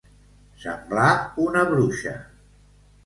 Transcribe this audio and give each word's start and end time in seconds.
Semblar 0.63 1.11
una 1.45 1.67
bruixa. 1.75 2.17